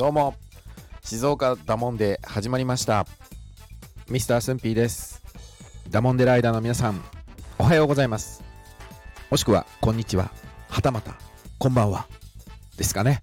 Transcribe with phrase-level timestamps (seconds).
[0.00, 0.34] どうも。
[1.02, 3.06] 静岡ダモンデ始まりました。
[4.08, 5.22] ミスタースンピーです。
[5.90, 7.04] ダモンデライダーの皆さん
[7.58, 8.42] おはようございます。
[9.30, 10.32] もしくはこんにちは。
[10.70, 11.18] はたまた
[11.58, 12.06] こんばんは。
[12.78, 13.20] ですかね。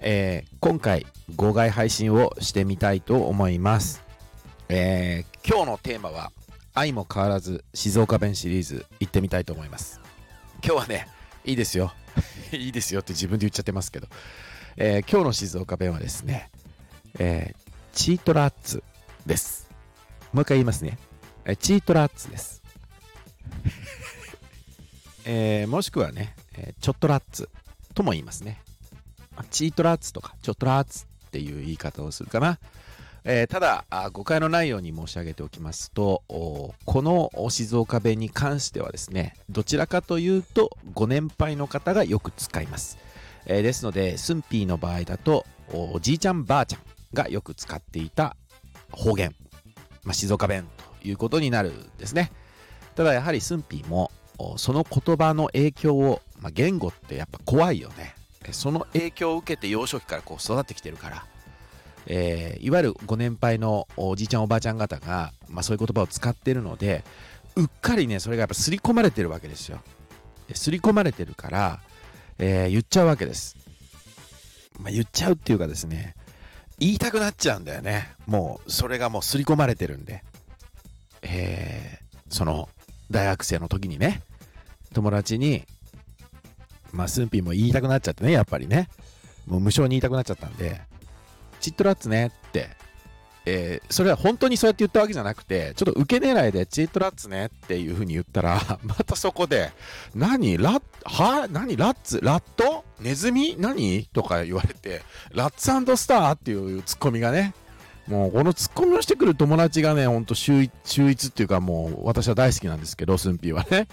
[0.00, 1.06] えー、今回
[1.36, 4.04] 号外配信をしてみたいと思います。
[4.68, 6.32] えー、今日のテーマは
[6.74, 10.02] 愛も変わらず静岡弁シリーズ行ってみたいと思います。
[10.62, 11.08] 今日はね
[11.46, 11.94] いいですよ。
[12.52, 14.08] いいですよって自分で言っちゃってますけど、
[14.80, 16.50] えー、今日の静岡弁はですね、
[17.18, 18.84] えー、チートラッツ
[19.26, 19.68] です。
[20.32, 20.98] もう一回言いますね。
[21.44, 22.62] えー、チートラッツです。
[25.26, 27.48] え、もしくはね、え、ちょっとラッツ
[27.92, 28.62] とも言いますね。
[29.50, 32.60] チートラッツとかちょっとラッツっていう言い方をするかな。
[33.24, 42.96] えー、ただ誤解のないように申し上げておきますとこの静岡弁に関してはですねどちらかというとご年配の方がよく使います、
[43.48, 46.80] えー、ですのでスンピーの場合だとおじいちゃんばあちゃん
[47.12, 48.36] がよく使っていた
[48.92, 49.34] 方言、
[50.04, 50.66] まあ、静岡弁
[51.02, 52.30] ということになるんですね。
[52.94, 54.10] ただやはりスンピーも
[54.56, 58.14] その言葉の影響を、まあ、言語ってやっぱ怖いよね。
[58.52, 61.26] その影響を受けて幼少期からこう育ってきてるから。
[62.10, 67.04] えー、いわゆるご年配のおじいちゃんおばあちゃん方が、まあ、そういう言葉を使ってるので
[67.54, 69.80] うっかりねそれがやっぱ刷り込まれてるわけですよ。
[70.54, 71.80] 刷り込まれてるから、
[72.38, 73.56] えー、言っちゃうわけです、
[74.80, 76.14] まあ、言っちゃうっていうかですね
[76.78, 78.14] 言いたくなっちゃうんだよね。
[78.26, 80.22] もうそれがもう刷り込まれてるんで。
[81.22, 82.68] えー、その
[83.10, 84.22] 大学生の時にね
[84.92, 85.64] 友達に
[86.92, 88.88] まあスンピーも言いたくなっちゃってねやっぱりね。
[89.46, 90.80] もう無償に言いたくなっちゃったんで
[91.60, 92.68] チットラッツねって、
[93.50, 99.72] えー、それは本当にそうやって言ったわけじゃなくて、ちょっと受け狙いでチットラッツねっていう風に言ったら、 またそこで、
[100.14, 102.84] 何ラッ、は何ラッツラット？
[103.00, 103.56] ネズミ？
[103.58, 104.04] 何？
[104.12, 107.54] とか言われて、ラッツスターっていうツッコミがね、
[108.06, 113.88] もうこのツッコミをしてくる友達がね、ほんと秀逸っていうかもう私は大好きなんですけど、スンピーはね。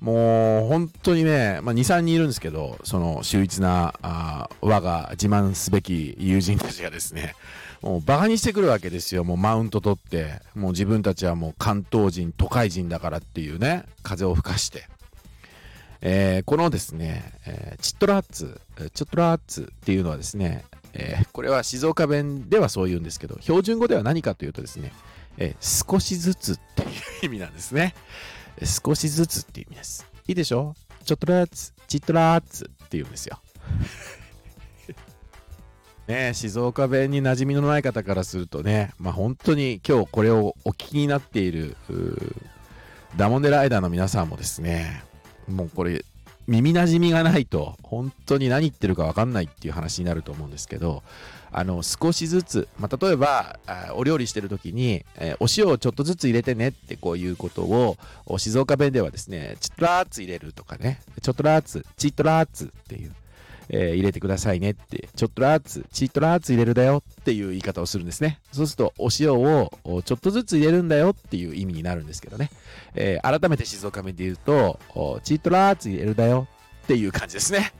[0.00, 7.34] もう本当にね、まあ、2、3人いるんですけど、その秀逸なあ我が自慢すべき友人たちがですね、
[7.82, 9.24] もうバカにしてくるわけですよ。
[9.24, 14.88] もうマウント取って、もう自分たちはもう関東人、都会人だからっていうね、風を吹かして。
[16.02, 18.58] えー、このですね、えー、チットラッツ、
[18.94, 24.92] チットラッツっていうのはですね、えー、これは静岡弁ではそう言うんですけど、標準語では何かというとですね、
[25.36, 27.94] え少しずつっていう意味なんですね。
[28.66, 30.06] 少しずつっていう意味です。
[30.28, 30.74] いいでしょ？
[31.04, 33.40] ちょっとらーつ、ちっとらーつって言うんですよ。
[36.06, 41.76] ね静岡弁に馴染みのない方からするとね、まあ本当に今日これをお聞きになっている、
[43.16, 45.04] ダモンデライダーの皆さんもですね、
[45.48, 46.04] もうこれ
[46.50, 51.04] 耳なじみがないと本当に何言ってるか分かんないっていう話になると思うんですけど
[51.52, 53.60] あの少しずつ、まあ、例えば
[53.94, 57.96] お料理してる時に、えー、お塩をちょっとずつ入れてねってこういうことを
[58.38, 63.12] 静岡弁ではですねチッとラーツ入れるとかねちょっとラーツチッとラーツっていう
[63.72, 68.40] えー、入れてくださいねって、ちょっとラーツ、チートラーツ入れるだよっていう言い方をするんですね。
[68.52, 69.70] そうすると、お塩を
[70.04, 72.50] ちょっとずつ入れるんだよっていう意味になるんですけどね。
[72.94, 74.78] えー、改めて静岡弁で言うと、
[75.22, 76.48] チートラーツ入れるだよ
[76.84, 77.72] っていう感じですね。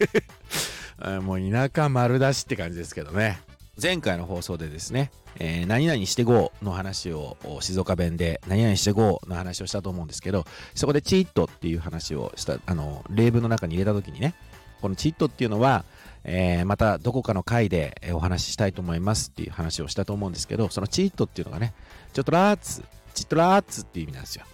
[1.22, 3.38] もう田舎丸出しって感じですけどね。
[3.80, 10.44] 前回の放送でですね、えー、何々して GO の話を静岡弁で何々して GO の話をしたと思うんですけど、
[10.74, 14.34] そこでチートっていう話をした、あの、例文の中に入れた時にね、
[14.82, 15.84] このチットっていうのは、
[16.24, 21.72] えー、またどこかの回でお話ししたいと思いますっていう話をしたと思うんですけど、そのチットっていうのがね、
[22.12, 22.84] ちょっとラーツ、
[23.14, 24.44] チットラーツっていう意味なんですよ。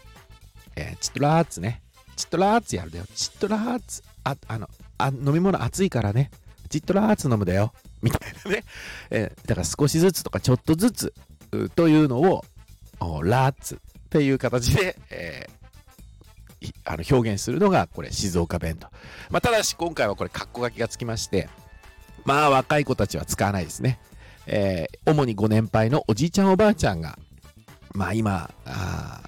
[0.77, 1.83] えー、チットラーツね。
[2.17, 3.05] チットラーツやるだよ。
[3.15, 4.03] チットラーツ。
[4.25, 4.69] あ、あの、
[4.99, 6.31] あ飲み物熱いからね。
[6.69, 7.73] チットラーツ飲むだよ。
[8.03, 8.65] みたいなね。
[9.11, 11.15] えー、だから少しずつとかちょっとずつ
[11.75, 12.45] というのを、
[13.23, 13.79] ラーツっ
[14.11, 15.58] ていう形で、えー、
[16.85, 18.89] あの表現するのがこれ静岡弁と。
[19.31, 21.49] まあ、ただし今回はこれ括弧書きがつきまして、
[22.25, 24.01] まあ若い子たちは使わないですね。
[24.47, 27.19] えー、主にご年配のおじいちゃんおばあちゃんが、
[27.95, 29.21] まあ今、あ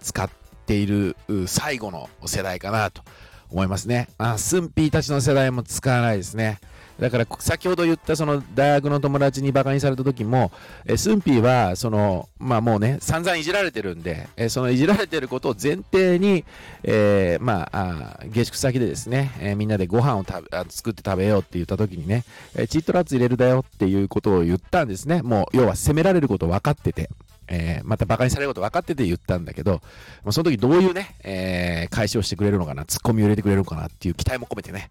[0.00, 0.30] 使っ
[0.66, 3.02] ている最後の世代かなと
[3.50, 4.08] 思いますね。
[4.18, 6.58] あ、スンピーたちの世代も使わないですね。
[6.98, 10.50] だから先ほど言ったその大学の友達にバカにされた時も、
[10.84, 16.44] えスンピーはその、まあもうね、散々いじられてるんで、えそのいじられてることを前提に、
[16.82, 22.24] えー、まあ下宿先でですね、えー、みんなでご飯を食べあ作って食べようって言った時にね、
[22.56, 25.22] えチートラッツ入れるだよっていうことを言ったんですね。
[25.22, 27.10] もう要は責められること分かってて。
[27.48, 29.80] えー、また馬鹿にされること分かってて言ったんだけど、
[30.24, 34.88] まあその時どういうね、えー、返しをしてくれるのかな、ツッコミを入れてくれるのかなっていう期待も込めてね、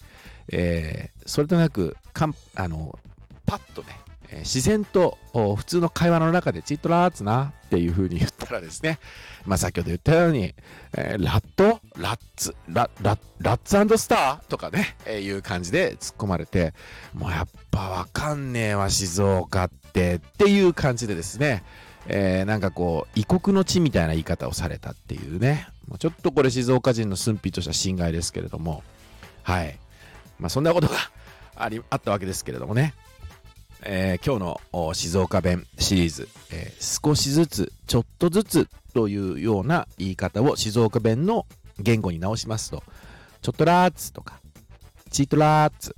[0.52, 2.98] えー、それとなくかんあの
[3.46, 4.00] パッとね、
[4.30, 9.00] え自然と普通の会話の中でチットラーツなっていう風に言ったらですね、
[9.46, 10.54] まあ、先ほど言ったように、
[10.98, 16.74] えー、ラットラッツラララッツスターとかね、えー、いう感じで突っ込まれて、
[17.14, 21.64] もうやっぱわかんねえわ、静岡ってっていう感じでですね、
[22.08, 25.68] えー、なんかこう異国の地みたいな言い方をされたっていうね、
[26.00, 28.84] ちょっとこれ静岡人の駿府としては心外ですけれども、
[29.44, 29.78] はい。
[30.40, 30.96] まあ、そんなことが
[31.56, 32.94] ありあったわけですけれどもね。
[33.84, 41.46] えー、今日の静岡弁シリーズ、えー、少しずつ、ちょっとずつというような言い方を静岡弁の
[41.80, 42.84] 言語に直しますと、
[43.42, 44.40] ちょっとラーツとか、
[45.12, 45.96] チートラーツ、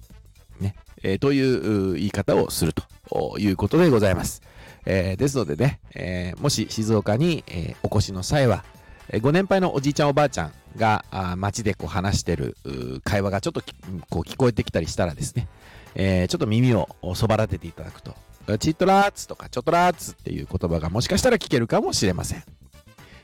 [0.60, 4.42] ね、えー、という言い方をするということでございます。
[4.86, 8.64] えー、ですのでね、えー、もし静岡に、えお越しの際は、
[9.10, 11.04] えご年配のおじいちゃんおばあちゃんが
[11.38, 12.56] 街でこう話してる
[13.04, 13.62] 会話がちょっと
[14.10, 15.48] こう聞こえてきたりしたらですね、
[15.96, 18.16] えー、ちょっと耳をそば立てていただくと、
[18.60, 22.44] チットラーツとかチョトラーツっていう言葉がもしかしたら聞けるかもしれません。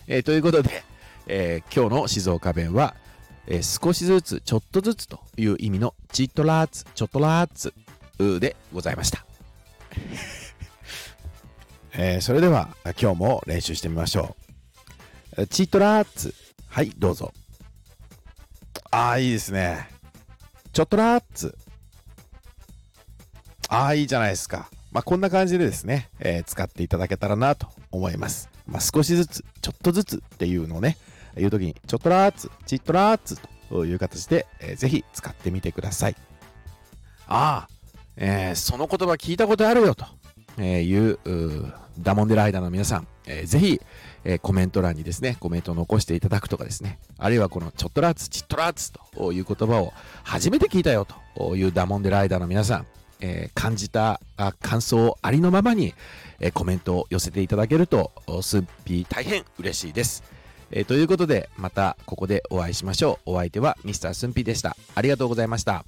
[0.08, 0.84] えー、ということで、
[1.28, 2.96] えー、今日の静岡弁は、
[3.48, 7.74] え少しずつ、ちょっとずつという意味のチットラーツ、チョトラーツ
[8.40, 9.26] でございました。
[11.98, 12.70] えそれでは
[13.02, 14.36] 今日も練習してみましょ
[15.38, 15.48] う。
[15.48, 16.34] チットラーツ。
[16.68, 17.32] はい、どうぞ。
[18.92, 19.90] ああ、いいですね。
[20.74, 21.58] チョトラーツ。
[23.70, 24.70] ああ、いいじゃないですか。
[24.92, 28.50] まあ、こんな感じでですね、えー、使っていただけたらなと思います。
[28.66, 30.98] まあ、少しずつ、ちょっとずつっていうのをね、
[31.38, 33.38] 言うときに、ちょっとらーつ、ちっとらーつ
[33.70, 36.16] という形で、えー、ぜひ使ってみてください。
[37.28, 37.70] ああ、
[38.18, 40.06] えー、その言葉聞いたことあるよと
[40.58, 41.20] いう
[42.00, 43.82] ダモンデライダーの皆さん、えー、ぜひ、
[44.24, 49.94] えー、コメント欄にですね、コメントを残していただくとかですね、あるいはこのちょっとらつ、ちっとらつという言葉を
[50.24, 52.88] 初めて聞いたよというダモンデライダーの皆さん、
[53.22, 54.20] えー、感じた
[54.62, 55.94] 感想をありのままに、
[56.40, 58.12] えー、コメントを寄せていただけると
[58.42, 60.24] スッピー大変嬉しいです、
[60.72, 63.32] えー、ということでまたここでお会いしましょう。
[63.32, 64.76] お相手はミスタースンピーでした。
[64.96, 65.86] ありがとうございました。